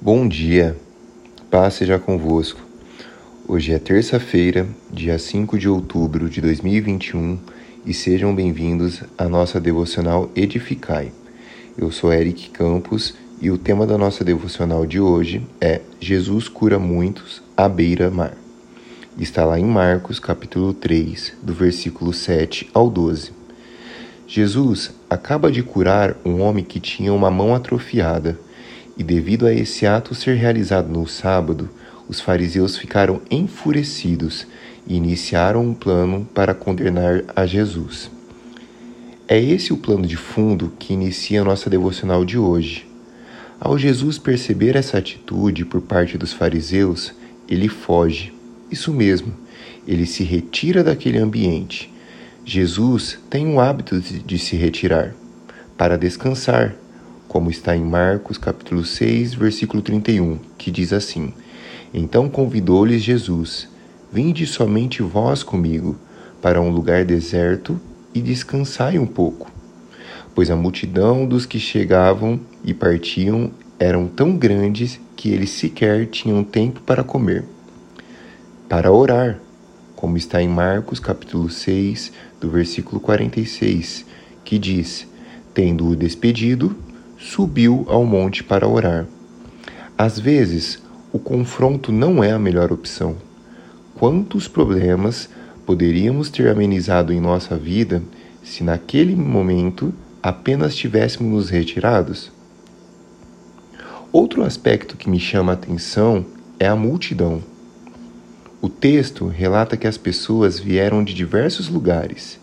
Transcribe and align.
Bom 0.00 0.28
dia, 0.28 0.76
paz 1.50 1.74
seja 1.74 1.98
convosco. 1.98 2.60
Hoje 3.48 3.72
é 3.72 3.80
terça-feira, 3.80 4.64
dia 4.92 5.18
5 5.18 5.58
de 5.58 5.68
outubro 5.68 6.30
de 6.30 6.40
2021 6.40 7.36
e 7.84 7.92
sejam 7.92 8.32
bem-vindos 8.32 9.02
à 9.18 9.28
nossa 9.28 9.60
devocional 9.60 10.30
Edificai. 10.36 11.10
Eu 11.76 11.90
sou 11.90 12.12
Eric 12.12 12.50
Campos 12.50 13.16
e 13.40 13.50
o 13.50 13.58
tema 13.58 13.88
da 13.88 13.98
nossa 13.98 14.22
devocional 14.22 14.86
de 14.86 15.00
hoje 15.00 15.44
é 15.60 15.80
Jesus 15.98 16.46
cura 16.46 16.78
muitos 16.78 17.42
à 17.56 17.68
beira-mar. 17.68 18.36
Está 19.18 19.44
lá 19.44 19.58
em 19.58 19.66
Marcos, 19.66 20.20
capítulo 20.20 20.72
3, 20.72 21.38
do 21.42 21.52
versículo 21.52 22.12
7 22.12 22.70
ao 22.72 22.88
12. 22.88 23.32
Jesus 24.28 24.92
acaba 25.10 25.50
de 25.50 25.64
curar 25.64 26.16
um 26.24 26.40
homem 26.40 26.62
que 26.62 26.78
tinha 26.78 27.12
uma 27.12 27.32
mão 27.32 27.52
atrofiada 27.52 28.38
e 28.98 29.04
devido 29.04 29.46
a 29.46 29.54
esse 29.54 29.86
ato 29.86 30.14
ser 30.14 30.34
realizado 30.34 30.88
no 30.88 31.06
sábado, 31.06 31.70
os 32.08 32.20
fariseus 32.20 32.76
ficaram 32.76 33.22
enfurecidos 33.30 34.46
e 34.86 34.96
iniciaram 34.96 35.64
um 35.64 35.72
plano 35.72 36.28
para 36.34 36.52
condenar 36.52 37.22
a 37.36 37.46
Jesus. 37.46 38.10
É 39.28 39.40
esse 39.40 39.72
o 39.72 39.76
plano 39.76 40.06
de 40.06 40.16
fundo 40.16 40.72
que 40.78 40.94
inicia 40.94 41.44
nossa 41.44 41.70
devocional 41.70 42.24
de 42.24 42.36
hoje. 42.36 42.88
Ao 43.60 43.78
Jesus 43.78 44.18
perceber 44.18 44.74
essa 44.74 44.98
atitude 44.98 45.64
por 45.64 45.82
parte 45.82 46.16
dos 46.18 46.32
fariseus, 46.32 47.12
ele 47.48 47.68
foge. 47.68 48.32
Isso 48.70 48.92
mesmo, 48.92 49.32
ele 49.86 50.06
se 50.06 50.24
retira 50.24 50.82
daquele 50.82 51.18
ambiente. 51.18 51.92
Jesus 52.44 53.18
tem 53.28 53.46
o 53.52 53.60
hábito 53.60 54.00
de 54.00 54.38
se 54.38 54.56
retirar 54.56 55.14
para 55.76 55.98
descansar, 55.98 56.74
como 57.28 57.50
está 57.50 57.76
em 57.76 57.84
Marcos 57.84 58.38
capítulo 58.38 58.82
6, 58.82 59.34
versículo 59.34 59.82
31, 59.82 60.38
que 60.56 60.70
diz 60.70 60.94
assim: 60.94 61.34
Então 61.92 62.26
convidou-lhes 62.28 63.02
Jesus: 63.02 63.68
Vinde 64.10 64.46
somente 64.46 65.02
vós 65.02 65.42
comigo 65.42 65.94
para 66.40 66.60
um 66.60 66.70
lugar 66.70 67.04
deserto 67.04 67.78
e 68.14 68.22
descansai 68.22 68.98
um 68.98 69.06
pouco. 69.06 69.52
Pois 70.34 70.50
a 70.50 70.56
multidão 70.56 71.26
dos 71.26 71.44
que 71.44 71.60
chegavam 71.60 72.40
e 72.64 72.72
partiam 72.72 73.50
eram 73.78 74.08
tão 74.08 74.34
grandes 74.34 74.98
que 75.14 75.30
eles 75.30 75.50
sequer 75.50 76.06
tinham 76.06 76.42
tempo 76.42 76.80
para 76.80 77.04
comer. 77.04 77.44
Para 78.68 78.90
orar, 78.90 79.38
como 79.94 80.16
está 80.16 80.42
em 80.42 80.48
Marcos 80.48 80.98
capítulo 80.98 81.50
6, 81.50 82.10
do 82.40 82.48
versículo 82.48 83.00
46, 83.00 84.06
que 84.44 84.58
diz: 84.58 85.06
Tendo-o 85.52 85.94
despedido, 85.94 86.87
subiu 87.18 87.84
ao 87.88 88.04
monte 88.04 88.44
para 88.44 88.68
orar. 88.68 89.06
Às 89.96 90.20
vezes, 90.20 90.80
o 91.12 91.18
confronto 91.18 91.90
não 91.90 92.22
é 92.22 92.30
a 92.30 92.38
melhor 92.38 92.72
opção. 92.72 93.16
Quantos 93.96 94.46
problemas 94.46 95.28
poderíamos 95.66 96.30
ter 96.30 96.48
amenizado 96.48 97.12
em 97.12 97.20
nossa 97.20 97.56
vida 97.56 98.00
se 98.44 98.62
naquele 98.62 99.16
momento 99.16 99.92
apenas 100.22 100.76
tivéssemos 100.76 101.32
nos 101.32 101.50
retirados? 101.50 102.30
Outro 104.12 104.44
aspecto 104.44 104.96
que 104.96 105.10
me 105.10 105.18
chama 105.18 105.52
a 105.52 105.54
atenção 105.54 106.24
é 106.58 106.68
a 106.68 106.76
multidão. 106.76 107.42
O 108.62 108.68
texto 108.68 109.26
relata 109.26 109.76
que 109.76 109.88
as 109.88 109.98
pessoas 109.98 110.58
vieram 110.60 111.02
de 111.02 111.12
diversos 111.14 111.68
lugares, 111.68 112.38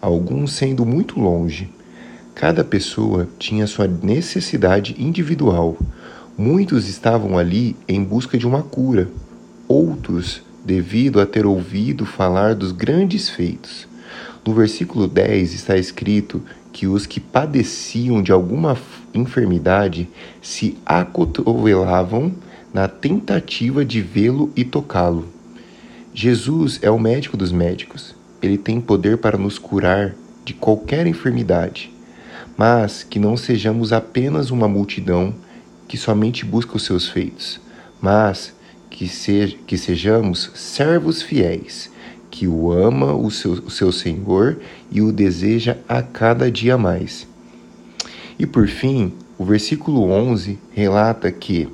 alguns 0.00 0.52
sendo 0.52 0.84
muito 0.84 1.18
longe 1.18 1.70
Cada 2.40 2.64
pessoa 2.64 3.28
tinha 3.38 3.66
sua 3.66 3.86
necessidade 3.86 4.96
individual. 4.98 5.76
Muitos 6.38 6.88
estavam 6.88 7.36
ali 7.36 7.76
em 7.86 8.02
busca 8.02 8.38
de 8.38 8.46
uma 8.46 8.62
cura, 8.62 9.10
outros 9.68 10.40
devido 10.64 11.20
a 11.20 11.26
ter 11.26 11.44
ouvido 11.44 12.06
falar 12.06 12.54
dos 12.54 12.72
grandes 12.72 13.28
feitos. 13.28 13.86
No 14.42 14.54
versículo 14.54 15.06
10 15.06 15.52
está 15.52 15.76
escrito 15.76 16.40
que 16.72 16.86
os 16.86 17.04
que 17.04 17.20
padeciam 17.20 18.22
de 18.22 18.32
alguma 18.32 18.74
enfermidade 19.12 20.08
se 20.40 20.78
acotovelavam 20.86 22.32
na 22.72 22.88
tentativa 22.88 23.84
de 23.84 24.00
vê-lo 24.00 24.50
e 24.56 24.64
tocá-lo. 24.64 25.28
Jesus 26.14 26.78
é 26.80 26.90
o 26.90 26.98
médico 26.98 27.36
dos 27.36 27.52
médicos. 27.52 28.14
Ele 28.40 28.56
tem 28.56 28.80
poder 28.80 29.18
para 29.18 29.36
nos 29.36 29.58
curar 29.58 30.14
de 30.42 30.54
qualquer 30.54 31.06
enfermidade 31.06 31.99
mas 32.60 33.02
que 33.02 33.18
não 33.18 33.38
sejamos 33.38 33.90
apenas 33.90 34.50
uma 34.50 34.68
multidão 34.68 35.34
que 35.88 35.96
somente 35.96 36.44
busca 36.44 36.76
os 36.76 36.82
seus 36.82 37.08
feitos, 37.08 37.58
mas 37.98 38.54
que, 38.90 39.08
se, 39.08 39.58
que 39.66 39.78
sejamos 39.78 40.50
servos 40.54 41.22
fiéis, 41.22 41.90
que 42.30 42.46
o 42.46 42.70
ama 42.70 43.14
o 43.14 43.30
seu, 43.30 43.52
o 43.52 43.70
seu 43.70 43.90
Senhor 43.90 44.58
e 44.92 45.00
o 45.00 45.10
deseja 45.10 45.78
a 45.88 46.02
cada 46.02 46.50
dia 46.50 46.76
mais. 46.76 47.26
E 48.38 48.44
por 48.44 48.68
fim, 48.68 49.14
o 49.38 49.44
versículo 49.46 50.10
11 50.10 50.58
relata 50.70 51.32
que 51.32 51.66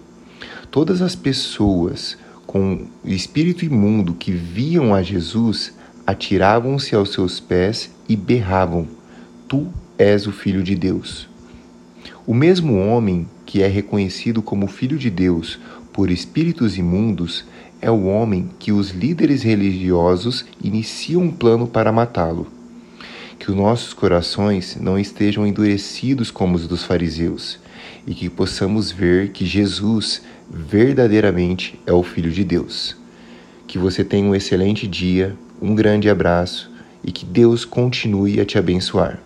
todas 0.70 1.02
as 1.02 1.16
pessoas 1.16 2.16
com 2.46 2.86
espírito 3.04 3.64
imundo 3.64 4.14
que 4.14 4.30
viam 4.30 4.94
a 4.94 5.02
Jesus 5.02 5.74
atiravam-se 6.06 6.94
aos 6.94 7.12
seus 7.12 7.40
pés 7.40 7.90
e 8.08 8.14
berravam: 8.14 8.86
Tu 9.48 9.66
és 9.98 10.26
o 10.26 10.32
Filho 10.32 10.62
de 10.62 10.74
Deus. 10.74 11.28
O 12.26 12.34
mesmo 12.34 12.78
homem 12.78 13.26
que 13.44 13.62
é 13.62 13.66
reconhecido 13.66 14.42
como 14.42 14.66
Filho 14.66 14.98
de 14.98 15.08
Deus 15.08 15.58
por 15.92 16.10
espíritos 16.10 16.76
imundos 16.76 17.44
é 17.80 17.90
o 17.90 18.04
homem 18.04 18.50
que 18.58 18.72
os 18.72 18.90
líderes 18.90 19.42
religiosos 19.42 20.44
iniciam 20.62 21.22
um 21.22 21.30
plano 21.30 21.66
para 21.66 21.92
matá-lo. 21.92 22.46
Que 23.38 23.50
os 23.50 23.56
nossos 23.56 23.92
corações 23.92 24.76
não 24.80 24.98
estejam 24.98 25.46
endurecidos 25.46 26.30
como 26.30 26.56
os 26.56 26.66
dos 26.66 26.82
fariseus 26.84 27.58
e 28.06 28.14
que 28.14 28.28
possamos 28.28 28.90
ver 28.90 29.30
que 29.30 29.44
Jesus 29.46 30.22
verdadeiramente 30.50 31.78
é 31.86 31.92
o 31.92 32.02
Filho 32.02 32.30
de 32.30 32.44
Deus. 32.44 32.96
Que 33.66 33.78
você 33.78 34.04
tenha 34.04 34.28
um 34.28 34.34
excelente 34.34 34.86
dia, 34.86 35.36
um 35.60 35.74
grande 35.74 36.08
abraço 36.08 36.70
e 37.04 37.12
que 37.12 37.24
Deus 37.24 37.64
continue 37.64 38.40
a 38.40 38.44
te 38.44 38.58
abençoar. 38.58 39.25